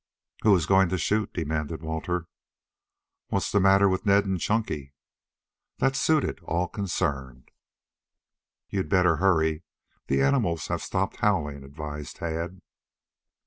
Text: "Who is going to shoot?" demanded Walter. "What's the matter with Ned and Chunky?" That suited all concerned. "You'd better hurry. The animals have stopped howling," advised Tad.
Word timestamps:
"Who 0.41 0.55
is 0.55 0.65
going 0.65 0.89
to 0.89 0.97
shoot?" 0.97 1.31
demanded 1.31 1.83
Walter. 1.83 2.25
"What's 3.27 3.51
the 3.51 3.59
matter 3.59 3.87
with 3.87 4.03
Ned 4.03 4.25
and 4.25 4.39
Chunky?" 4.41 4.95
That 5.77 5.95
suited 5.95 6.39
all 6.39 6.67
concerned. 6.67 7.51
"You'd 8.67 8.89
better 8.89 9.17
hurry. 9.17 9.61
The 10.07 10.23
animals 10.23 10.69
have 10.69 10.81
stopped 10.81 11.17
howling," 11.17 11.63
advised 11.63 12.15
Tad. 12.15 12.61